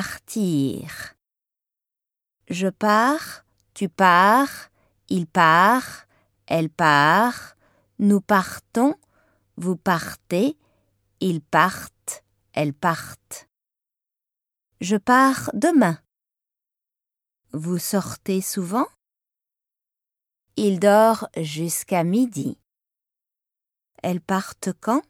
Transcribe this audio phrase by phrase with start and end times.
[0.00, 1.14] Partir.
[2.48, 3.44] Je pars,
[3.74, 4.72] tu pars,
[5.08, 6.08] il part,
[6.48, 7.54] elle part,
[8.00, 8.96] nous partons,
[9.56, 10.58] vous partez,
[11.20, 13.48] ils partent, elles partent.
[14.80, 16.00] Je pars demain.
[17.52, 18.88] Vous sortez souvent?
[20.56, 22.58] Il dort jusqu'à midi.
[24.02, 25.02] Elles partent quand?